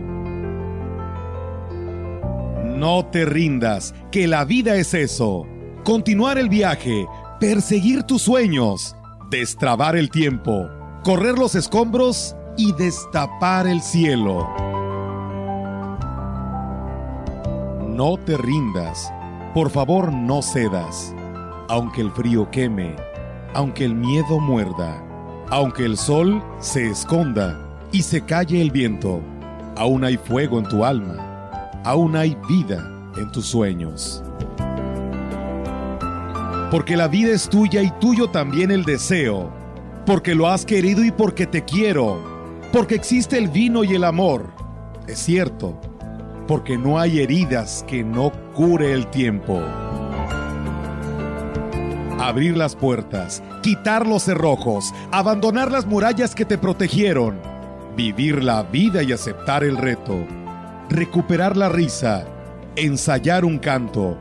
[2.66, 5.48] No te rindas, que la vida es eso.
[5.86, 7.08] Continuar el viaje,
[7.40, 8.94] perseguir tus sueños,
[9.30, 10.68] destrabar el tiempo,
[11.06, 14.73] correr los escombros y destapar el cielo.
[17.94, 19.14] No te rindas,
[19.54, 21.14] por favor no cedas,
[21.70, 22.96] aunque el frío queme,
[23.54, 25.00] aunque el miedo muerda,
[25.52, 27.56] aunque el sol se esconda
[27.92, 29.22] y se calle el viento,
[29.78, 31.52] aún hay fuego en tu alma,
[31.84, 32.84] aún hay vida
[33.16, 34.24] en tus sueños.
[36.72, 39.52] Porque la vida es tuya y tuyo también el deseo
[40.06, 42.20] porque lo has querido y porque te quiero,
[42.72, 44.52] porque existe el vino y el amor.
[45.08, 45.80] Es cierto,
[46.48, 49.62] porque no hay heridas que no cure el tiempo.
[52.20, 57.40] Abrir las puertas, quitar los cerrojos, abandonar las murallas que te protegieron,
[57.96, 60.26] vivir la vida y aceptar el reto,
[60.90, 62.26] recuperar la risa,
[62.76, 64.18] ensayar un canto,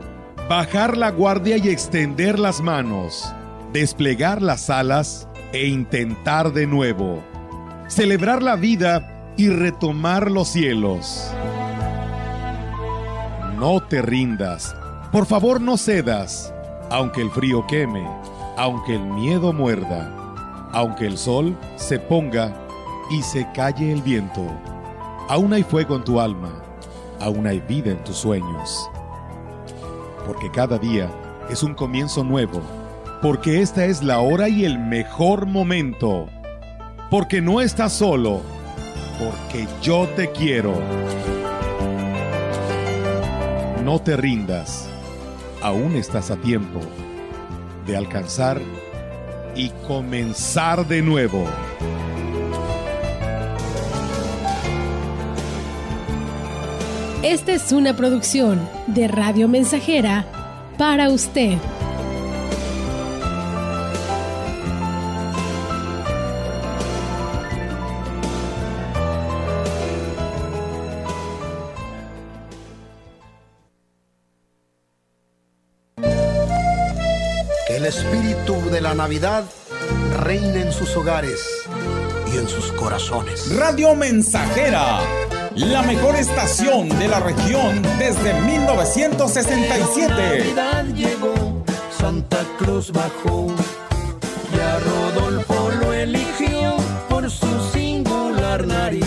[0.49, 3.33] bajar la guardia y extender las manos,
[3.71, 7.23] desplegar las alas e intentar de nuevo,
[7.87, 11.31] celebrar la vida y retomar los cielos.
[13.57, 14.75] No te rindas,
[15.11, 16.53] por favor no cedas,
[16.89, 18.03] aunque el frío queme,
[18.57, 20.11] aunque el miedo muerda,
[20.71, 22.53] aunque el sol se ponga
[23.11, 24.41] y se calle el viento.
[25.29, 26.51] Aún hay fuego en tu alma,
[27.19, 28.89] aún hay vida en tus sueños.
[30.25, 31.11] Porque cada día
[31.49, 32.59] es un comienzo nuevo,
[33.21, 36.27] porque esta es la hora y el mejor momento,
[37.11, 38.41] porque no estás solo,
[39.19, 40.73] porque yo te quiero.
[43.83, 44.87] No te rindas,
[45.61, 46.79] aún estás a tiempo
[47.85, 48.61] de alcanzar
[49.55, 51.45] y comenzar de nuevo.
[57.23, 60.27] Esta es una producción de Radio Mensajera
[60.77, 61.57] para usted.
[78.93, 79.43] La Navidad
[80.19, 81.39] reine en sus hogares
[82.31, 83.55] y en sus corazones.
[83.57, 84.99] Radio Mensajera,
[85.55, 90.13] la mejor estación de la región desde 1967.
[90.13, 91.63] Navidad llegó,
[91.97, 93.47] Santa Cruz bajó
[94.55, 96.75] y a Rodolfo lo eligió
[97.09, 99.02] por su singular nariz.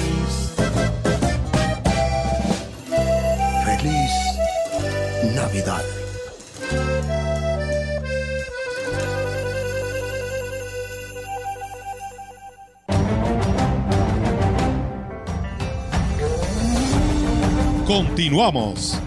[17.86, 18.98] Continuamos.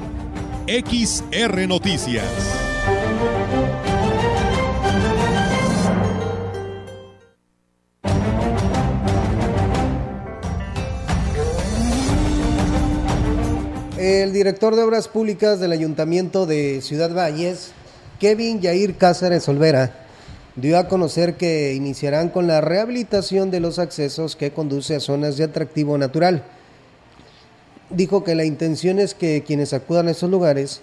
[0.65, 2.23] XR Noticias.
[13.97, 17.73] El director de Obras Públicas del Ayuntamiento de Ciudad Valles,
[18.21, 20.07] Kevin Yair Cáceres Olvera,
[20.55, 25.36] dio a conocer que iniciarán con la rehabilitación de los accesos que conduce a zonas
[25.36, 26.45] de atractivo natural.
[27.89, 30.81] Dijo que la intención es que quienes acudan a esos lugares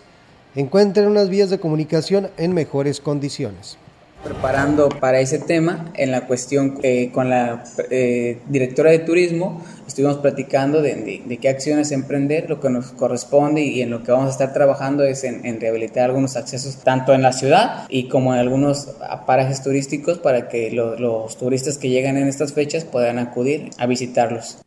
[0.57, 3.78] encuentren unas vías de comunicación en mejores condiciones.
[4.24, 10.16] Preparando para ese tema en la cuestión eh, con la eh, directora de turismo estuvimos
[10.16, 14.11] platicando de, de, de, qué acciones emprender lo que nos corresponde y en lo que
[14.11, 18.09] vamos a estar trabajando es en, en, rehabilitar algunos accesos tanto en la ciudad y
[18.09, 18.88] como en algunos
[19.26, 23.86] parajes turísticos para que lo, los turistas que llegan en estas fechas puedan acudir a
[23.86, 24.59] visitarlos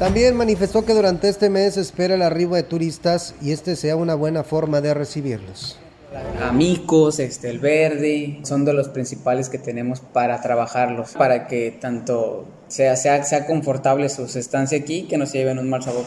[0.00, 4.14] También manifestó que durante este mes espera el arribo de turistas y este sea una
[4.14, 5.78] buena forma de recibirlos.
[6.42, 12.46] Amigos, este, el verde, son de los principales que tenemos para trabajarlos, para que tanto
[12.68, 16.06] sea, sea, sea confortable su estancia aquí, que no se lleven un mal sabor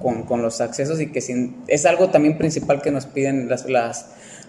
[0.00, 3.68] con, con los accesos y que sin, es algo también principal que nos piden las,
[3.68, 4.06] las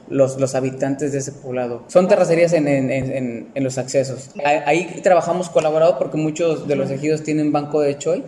[0.07, 1.83] los, los, habitantes de ese poblado.
[1.87, 4.29] Son terracerías en, en, en, en los accesos.
[4.45, 8.23] Ahí, ahí, trabajamos colaborado porque muchos de los ejidos tienen banco de choy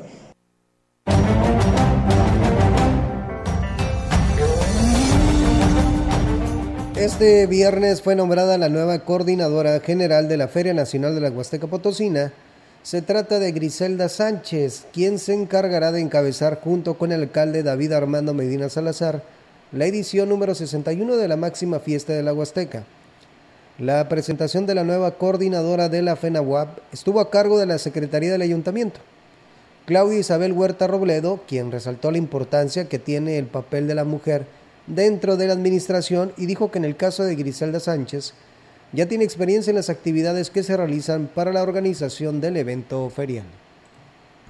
[7.00, 11.68] Este viernes fue nombrada la nueva coordinadora general de la Feria Nacional de la Huasteca
[11.68, 12.34] Potosina.
[12.82, 17.92] Se trata de Griselda Sánchez, quien se encargará de encabezar junto con el alcalde David
[17.92, 19.22] Armando Medina Salazar
[19.72, 22.84] la edición número 61 de la máxima fiesta de la Huasteca.
[23.78, 28.32] La presentación de la nueva coordinadora de la FENAWAP estuvo a cargo de la Secretaría
[28.32, 29.02] del Ayuntamiento.
[29.86, 34.46] Claudia Isabel Huerta Robledo, quien resaltó la importancia que tiene el papel de la mujer
[34.88, 38.34] dentro de la administración y dijo que en el caso de Griselda Sánchez
[38.94, 43.46] ya tiene experiencia en las actividades que se realizan para la organización del evento ferial.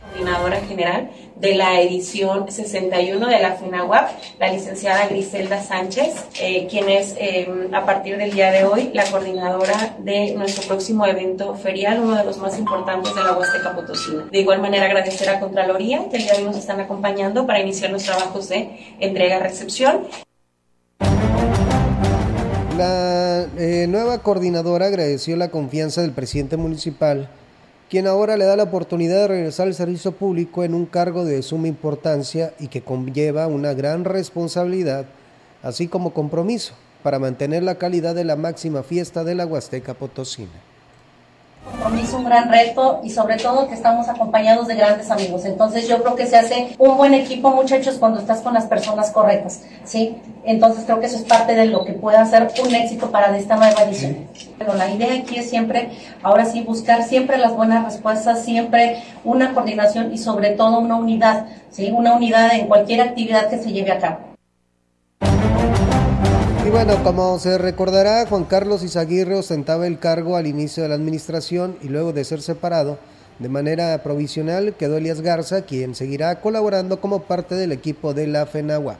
[0.01, 4.09] Coordinadora general de la edición 61 de la FENAWAP,
[4.39, 9.05] la licenciada Griselda Sánchez, eh, quien es eh, a partir del día de hoy la
[9.05, 14.27] coordinadora de nuestro próximo evento ferial, uno de los más importantes de la Huasteca Potosina.
[14.31, 17.59] De igual manera agradecer a Contraloría que el día de hoy nos están acompañando para
[17.59, 20.07] iniciar los trabajos de entrega-recepción.
[22.77, 27.27] La eh, nueva coordinadora agradeció la confianza del presidente municipal,
[27.89, 31.41] quien ahora le da la oportunidad de regresar al servicio público en un cargo de
[31.41, 35.07] suma importancia y que conlleva una gran responsabilidad,
[35.63, 40.66] así como compromiso para mantener la calidad de la máxima fiesta de la Huasteca Potosina
[41.71, 45.45] compromiso, un gran reto y sobre todo que estamos acompañados de grandes amigos.
[45.45, 49.11] Entonces yo creo que se hace un buen equipo, muchachos, cuando estás con las personas
[49.11, 50.17] correctas, ¿sí?
[50.43, 53.57] Entonces creo que eso es parte de lo que puede hacer un éxito para esta
[53.57, 54.17] nueva edición.
[54.57, 55.89] Pero la idea aquí es siempre,
[56.23, 61.47] ahora sí, buscar siempre las buenas respuestas, siempre una coordinación y sobre todo una unidad,
[61.71, 61.91] ¿sí?
[61.91, 64.36] Una unidad en cualquier actividad que se lleve a cabo.
[66.67, 70.95] Y bueno, como se recordará, Juan Carlos Izaguirre ostentaba el cargo al inicio de la
[70.95, 72.99] administración y luego de ser separado
[73.39, 78.45] de manera provisional quedó Elias Garza, quien seguirá colaborando como parte del equipo de la
[78.45, 78.97] FENAWA.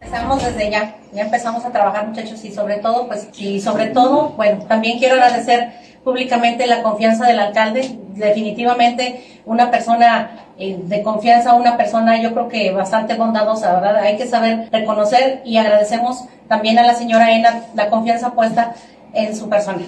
[0.00, 4.30] Empezamos desde ya, ya empezamos a trabajar muchachos y sobre todo, pues, y sobre todo,
[4.30, 5.74] bueno, también quiero agradecer
[6.04, 12.48] públicamente la confianza del alcalde, definitivamente una persona eh, de confianza, una persona yo creo
[12.48, 13.96] que bastante bondadosa, ¿verdad?
[13.96, 18.74] Hay que saber reconocer y agradecemos también a la señora Ena la confianza puesta
[19.12, 19.82] en su persona.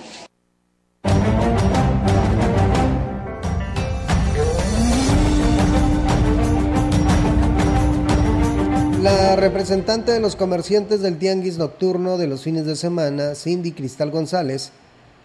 [9.02, 14.12] La representante de los comerciantes del tianguis nocturno de los fines de semana, Cindy Cristal
[14.12, 14.70] González,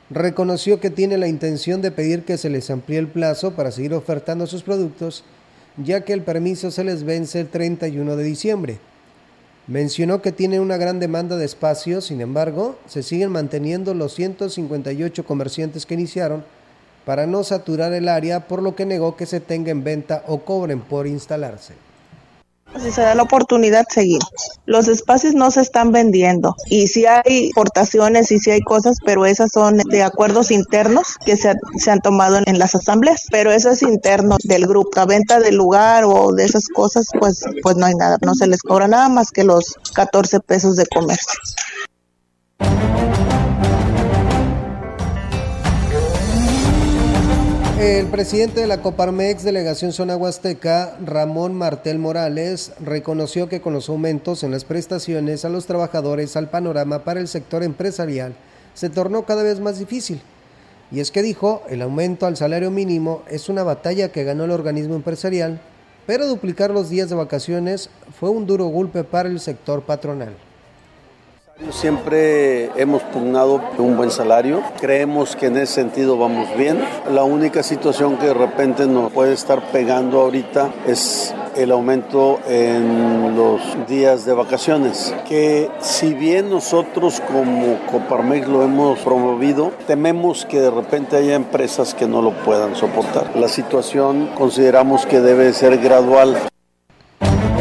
[0.09, 3.93] reconoció que tiene la intención de pedir que se les amplíe el plazo para seguir
[3.93, 5.23] ofertando sus productos,
[5.77, 8.79] ya que el permiso se les vence el 31 de diciembre.
[9.67, 15.25] Mencionó que tiene una gran demanda de espacio, sin embargo, se siguen manteniendo los 158
[15.25, 16.45] comerciantes que iniciaron
[17.05, 20.39] para no saturar el área, por lo que negó que se tenga en venta o
[20.39, 21.73] cobren por instalarse.
[22.75, 24.19] Si se da la oportunidad, seguir.
[24.65, 29.25] Los espacios no se están vendiendo y si hay portaciones y si hay cosas, pero
[29.25, 33.69] esas son de acuerdos internos que se, se, han tomado en las asambleas, pero eso
[33.69, 34.91] es interno del grupo.
[34.95, 38.47] La venta del lugar o de esas cosas, pues, pues no hay nada, no se
[38.47, 41.39] les cobra nada más que los 14 pesos de comercio.
[47.79, 53.87] El presidente de la Coparmex Delegación Zona Huasteca, Ramón Martel Morales, reconoció que con los
[53.87, 58.33] aumentos en las prestaciones a los trabajadores al panorama para el sector empresarial
[58.73, 60.21] se tornó cada vez más difícil.
[60.91, 64.51] Y es que dijo, el aumento al salario mínimo es una batalla que ganó el
[64.51, 65.61] organismo empresarial,
[66.07, 70.35] pero duplicar los días de vacaciones fue un duro golpe para el sector patronal.
[71.71, 76.79] Siempre hemos pugnado un buen salario, creemos que en ese sentido vamos bien.
[77.11, 83.35] La única situación que de repente nos puede estar pegando ahorita es el aumento en
[83.35, 90.61] los días de vacaciones, que si bien nosotros como Coparmex lo hemos promovido, tememos que
[90.61, 93.35] de repente haya empresas que no lo puedan soportar.
[93.35, 96.37] La situación consideramos que debe ser gradual.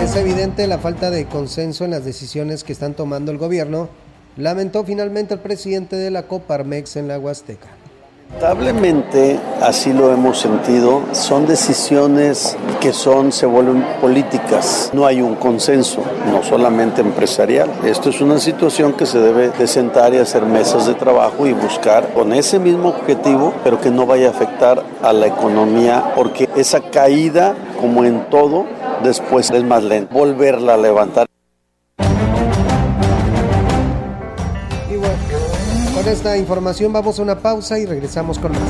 [0.07, 3.88] Es evidente la falta de consenso en las decisiones que están tomando el gobierno,
[4.36, 7.66] lamentó finalmente el presidente de la Coparmex en la Huasteca.
[8.28, 14.90] Lamentablemente, así lo hemos sentido, son decisiones que son, se vuelven políticas.
[14.92, 17.68] No hay un consenso, no solamente empresarial.
[17.84, 21.52] Esto es una situación que se debe de sentar y hacer mesas de trabajo y
[21.52, 26.48] buscar con ese mismo objetivo, pero que no vaya a afectar a la economía, porque
[26.57, 28.66] esa caída, como en todo,
[29.03, 30.14] después es más lento.
[30.14, 31.26] Volverla a levantar.
[34.90, 35.14] Y bueno,
[35.94, 38.61] con esta información vamos a una pausa y regresamos con más.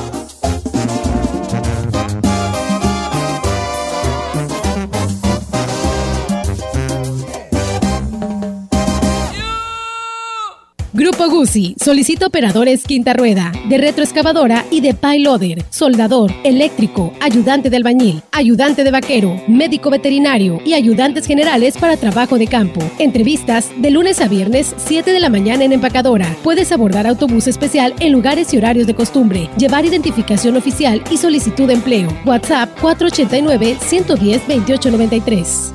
[11.28, 18.22] Guzzi solicita operadores quinta rueda, de retroexcavadora y de payloader, soldador, eléctrico, ayudante de albañil,
[18.32, 22.80] ayudante de vaquero, médico veterinario y ayudantes generales para trabajo de campo.
[22.98, 26.34] Entrevistas de lunes a viernes, 7 de la mañana en empacadora.
[26.42, 31.66] Puedes abordar autobús especial en lugares y horarios de costumbre, llevar identificación oficial y solicitud
[31.66, 32.08] de empleo.
[32.24, 35.74] WhatsApp 489 110 2893.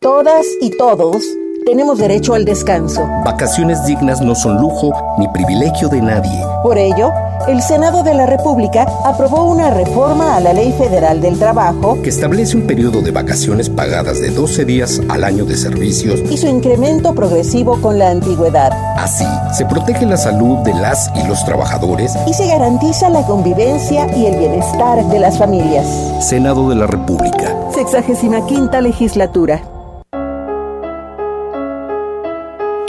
[0.00, 1.22] Todas y todos
[1.64, 3.06] tenemos derecho al descanso.
[3.24, 6.44] Vacaciones dignas no son lujo ni privilegio de nadie.
[6.62, 7.10] Por ello,
[7.48, 12.10] el Senado de la República aprobó una reforma a la Ley Federal del Trabajo que
[12.10, 16.46] establece un periodo de vacaciones pagadas de 12 días al año de servicios y su
[16.46, 18.72] incremento progresivo con la antigüedad.
[18.96, 24.06] Así, se protege la salud de las y los trabajadores y se garantiza la convivencia
[24.16, 25.86] y el bienestar de las familias.
[26.20, 27.56] Senado de la República.
[27.74, 29.62] Sexagésima quinta legislatura.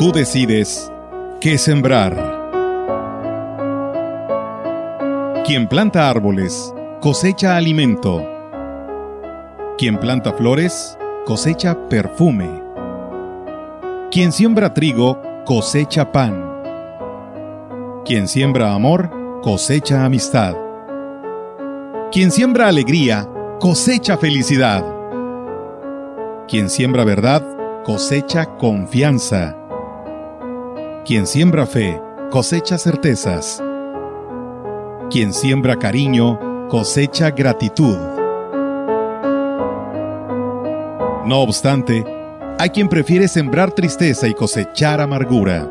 [0.02, 0.92] Tú decides
[1.40, 2.18] qué sembrar.
[5.46, 8.26] Quien planta árboles cosecha alimento.
[9.78, 10.98] Quien planta flores
[11.28, 12.50] cosecha perfume.
[14.10, 16.52] Quien siembra trigo cosecha pan.
[18.04, 19.12] Quien siembra amor
[19.44, 20.56] cosecha amistad.
[22.12, 23.30] Quien siembra alegría
[23.60, 24.84] cosecha felicidad.
[26.48, 27.44] Quien siembra verdad
[27.84, 29.61] cosecha confianza.
[31.04, 32.00] Quien siembra fe,
[32.30, 33.62] cosecha certezas.
[35.10, 37.98] Quien siembra cariño, cosecha gratitud.
[41.26, 42.06] No obstante,
[42.60, 45.68] hay quien prefiere sembrar tristeza y cosechar amargura.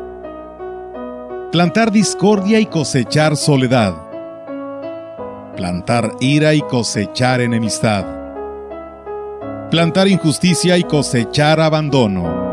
[1.53, 3.95] Plantar discordia y cosechar soledad.
[5.55, 8.05] Plantar ira y cosechar enemistad.
[9.69, 12.50] Plantar injusticia y cosechar abandono.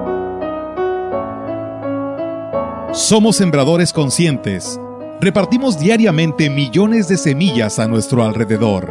[2.93, 4.80] Somos sembradores conscientes.
[5.20, 8.91] Repartimos diariamente millones de semillas a nuestro alrededor.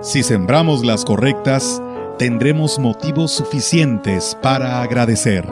[0.00, 1.80] Si sembramos las correctas,
[2.18, 5.46] tendremos motivos suficientes para agradecer.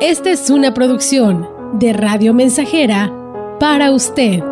[0.00, 3.12] Esta es una producción de Radio Mensajera
[3.60, 4.51] para usted.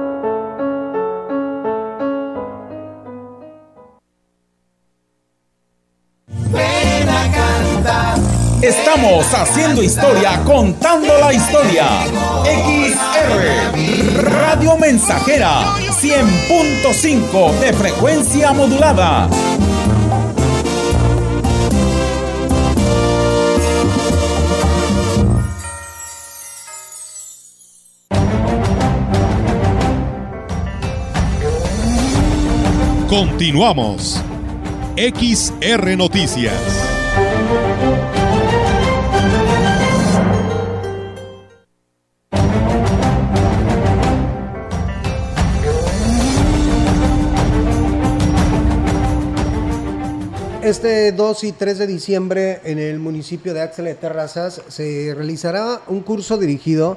[9.61, 11.86] Haciendo historia, contando la historia.
[12.44, 19.28] XR Radio Mensajera 100.5 de frecuencia modulada.
[33.08, 34.22] Continuamos.
[34.96, 36.89] XR Noticias.
[50.70, 55.80] Este 2 y 3 de diciembre en el municipio de Axel de Terrazas se realizará
[55.88, 56.96] un curso dirigido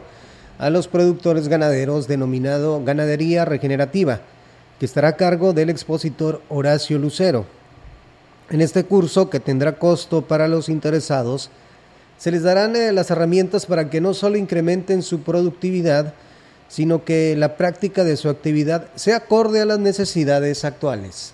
[0.59, 4.21] a los productores ganaderos denominado Ganadería Regenerativa,
[4.79, 7.47] que estará a cargo del expositor Horacio Lucero.
[8.51, 11.49] En este curso, que tendrá costo para los interesados,
[12.19, 16.13] se les darán eh, las herramientas para que no solo incrementen su productividad,
[16.67, 21.33] sino que la práctica de su actividad sea acorde a las necesidades actuales.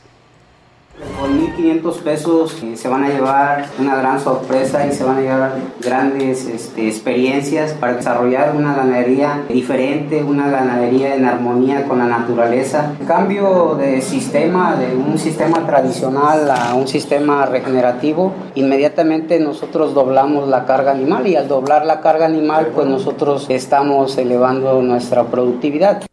[1.00, 5.22] Por 1.500 pesos eh, se van a llevar una gran sorpresa y se van a
[5.22, 12.06] llevar grandes este, experiencias para desarrollar una ganadería diferente, una ganadería en armonía con la
[12.06, 12.95] naturaleza.
[13.00, 20.50] El cambio de sistema, de un sistema tradicional a un sistema regenerativo, inmediatamente nosotros doblamos
[20.50, 26.09] la carga animal y al doblar la carga animal pues nosotros estamos elevando nuestra productividad.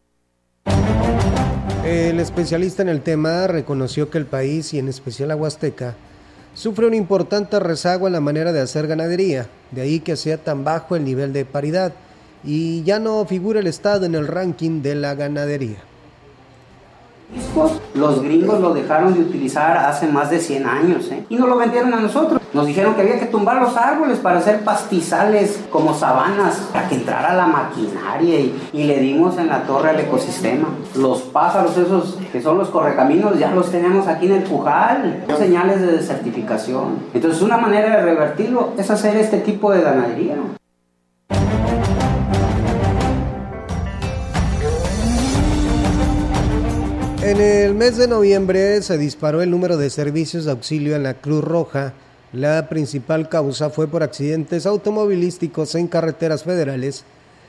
[2.06, 5.96] El especialista en el tema reconoció que el país, y en especial la Huasteca,
[6.54, 10.62] sufre un importante rezago en la manera de hacer ganadería, de ahí que sea tan
[10.62, 11.92] bajo el nivel de paridad
[12.44, 15.78] y ya no figura el Estado en el ranking de la ganadería.
[17.94, 21.24] Los gringos lo dejaron de utilizar hace más de 100 años ¿eh?
[21.28, 22.40] y no lo vendieron a nosotros.
[22.52, 26.96] Nos dijeron que había que tumbar los árboles para hacer pastizales como sabanas, para que
[26.96, 30.68] entrara la maquinaria y, y le dimos en la torre al ecosistema.
[30.94, 35.80] Los pájaros esos que son los correcaminos ya los tenemos aquí en el Pujal, señales
[35.80, 36.98] de desertificación.
[37.14, 40.36] Entonces una manera de revertirlo es hacer este tipo de ganadería.
[47.26, 51.14] En el mes de noviembre se disparó el número de servicios de auxilio en la
[51.14, 51.92] Cruz Roja,
[52.32, 57.02] La principal causa fue por accidentes automovilísticos en carreteras federales,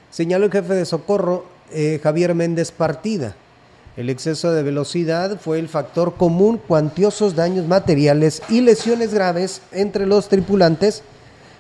[0.10, 3.36] señaló el jefe de socorro eh, Javier Méndez Partida.
[3.98, 10.08] El exceso de velocidad fue el factor común, cuantiosos daños materiales y lesiones graves entre
[10.08, 11.04] los tripulantes.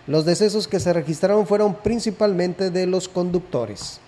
[0.07, 3.99] Los decesos que se registraron fueron principalmente de los conductores.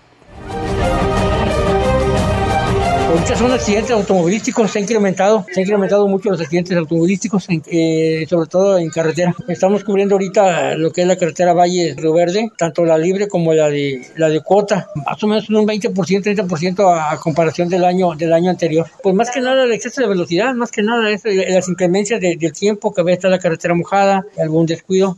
[3.09, 8.23] Ahorita son accidentes automovilísticos, se ha incrementado, se ha incrementado mucho los accidentes automovilísticos, eh,
[8.29, 9.35] sobre todo en carretera.
[9.47, 13.51] Estamos cubriendo ahorita lo que es la carretera Valle Río Verde, tanto la libre como
[13.53, 17.83] la de la de cuota, más o menos un 20%, 30% a, a comparación del
[17.83, 18.85] año del año anterior.
[19.01, 22.21] Pues más que nada el exceso de velocidad, más que nada es eh, las inclemencias
[22.21, 25.17] de- del tiempo que a veces está la carretera mojada, algún descuido.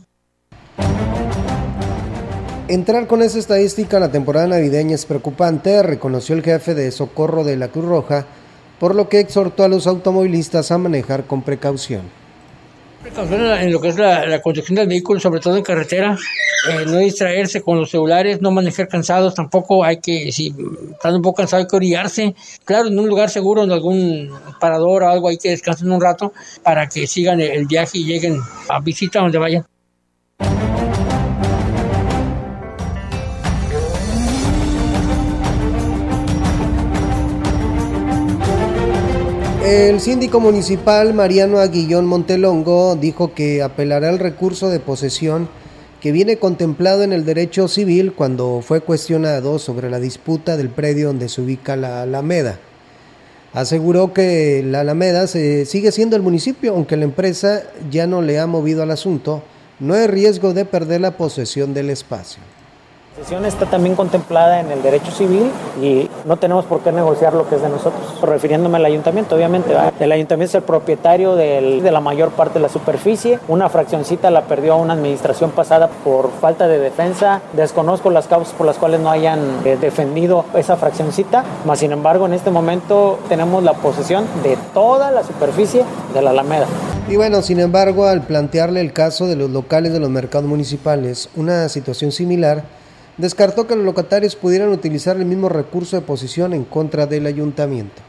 [2.72, 7.44] Entrar con esa estadística a la temporada navideña es preocupante, reconoció el jefe de socorro
[7.44, 8.24] de la Cruz Roja,
[8.80, 12.00] por lo que exhortó a los automovilistas a manejar con precaución.
[13.02, 16.16] Precaución en lo que es la, la conducción del vehículo, sobre todo en carretera,
[16.70, 20.54] eh, no distraerse con los celulares, no manejar cansados, tampoco hay que, si
[20.92, 22.34] están un poco cansados, hay que orillarse.
[22.64, 26.32] Claro, en un lugar seguro, en algún parador o algo, hay que descansar un rato
[26.62, 28.38] para que sigan el viaje y lleguen
[28.70, 29.66] a visita donde vayan.
[39.72, 45.48] El síndico municipal Mariano Aguillón Montelongo dijo que apelará al recurso de posesión
[46.02, 51.06] que viene contemplado en el derecho civil cuando fue cuestionado sobre la disputa del predio
[51.06, 52.58] donde se ubica la Alameda.
[53.54, 58.46] Aseguró que la Alameda sigue siendo el municipio, aunque la empresa ya no le ha
[58.46, 59.42] movido al asunto,
[59.80, 62.42] no hay riesgo de perder la posesión del espacio.
[63.18, 65.50] La sesión está también contemplada en el derecho civil
[65.82, 68.02] y no tenemos por qué negociar lo que es de nosotros.
[68.22, 72.60] Refiriéndome al ayuntamiento, obviamente, el ayuntamiento es el propietario del- de la mayor parte de
[72.60, 73.38] la superficie.
[73.48, 77.42] Una fraccioncita la perdió una administración pasada por falta de defensa.
[77.52, 82.24] Desconozco las causas por las cuales no hayan eh, defendido esa fraccioncita, mas sin embargo
[82.24, 85.84] en este momento tenemos la posesión de toda la superficie
[86.14, 86.66] de la Alameda.
[87.10, 91.28] Y bueno, sin embargo, al plantearle el caso de los locales de los mercados municipales,
[91.36, 92.62] una situación similar,
[93.22, 98.02] descartó que los locatarios pudieran utilizar el mismo recurso de posición en contra del ayuntamiento.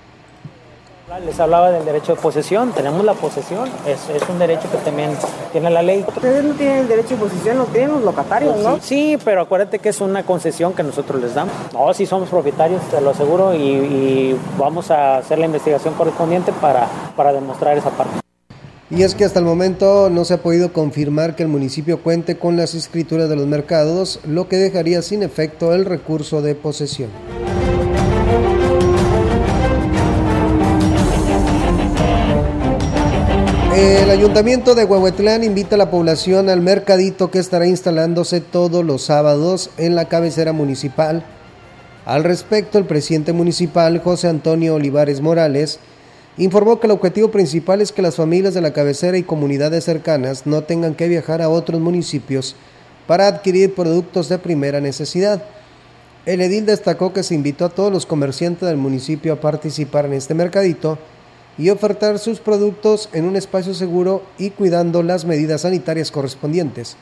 [1.23, 5.11] Les hablaba del derecho de posesión, tenemos la posesión, es, es un derecho que también
[5.51, 6.03] tiene la ley.
[6.07, 8.79] Ustedes no tienen el derecho de posesión, lo tienen los locatarios, ¿no?
[8.81, 11.53] Sí, pero acuérdate que es una concesión que nosotros les damos.
[11.71, 16.51] No, sí somos propietarios, te lo aseguro, y, y vamos a hacer la investigación correspondiente
[16.53, 18.22] para, para demostrar esa parte.
[18.95, 22.37] Y es que hasta el momento no se ha podido confirmar que el municipio cuente
[22.37, 27.09] con las escrituras de los mercados, lo que dejaría sin efecto el recurso de posesión.
[33.75, 39.01] El ayuntamiento de Huehuetlán invita a la población al mercadito que estará instalándose todos los
[39.01, 41.25] sábados en la cabecera municipal.
[42.05, 45.79] Al respecto, el presidente municipal, José Antonio Olivares Morales,
[46.37, 50.45] informó que el objetivo principal es que las familias de la cabecera y comunidades cercanas
[50.45, 52.55] no tengan que viajar a otros municipios
[53.07, 55.43] para adquirir productos de primera necesidad.
[56.25, 60.13] El edil destacó que se invitó a todos los comerciantes del municipio a participar en
[60.13, 60.97] este mercadito
[61.57, 66.95] y ofertar sus productos en un espacio seguro y cuidando las medidas sanitarias correspondientes.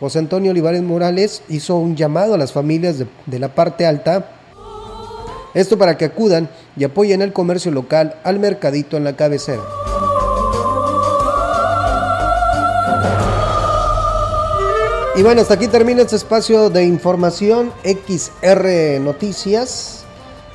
[0.00, 4.30] José Antonio Olivares Morales hizo un llamado a las familias de, de la parte alta,
[5.56, 9.62] esto para que acudan y apoyen el comercio local al mercadito en la cabecera.
[15.16, 20.04] Y bueno, hasta aquí termina este espacio de información XR Noticias.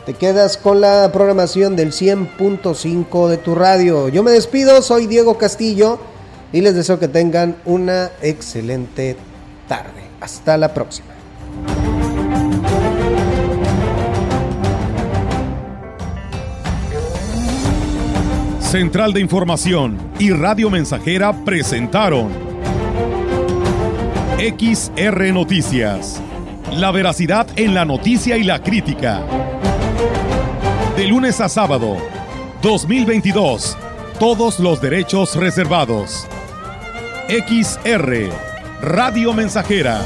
[0.05, 4.07] Te quedas con la programación del 100.5 de tu radio.
[4.07, 5.97] Yo me despido, soy Diego Castillo
[6.53, 9.17] y les deseo que tengan una excelente
[9.67, 10.03] tarde.
[10.19, 11.10] Hasta la próxima.
[18.71, 22.29] Central de Información y Radio Mensajera presentaron
[24.39, 26.21] XR Noticias.
[26.71, 29.23] La veracidad en la noticia y la crítica.
[30.95, 31.97] De lunes a sábado,
[32.61, 33.77] 2022.
[34.21, 36.25] Todos los derechos reservados.
[37.27, 38.29] XR,
[38.81, 39.99] Radio Mensajera